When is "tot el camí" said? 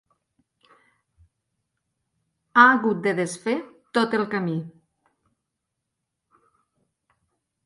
3.99-4.57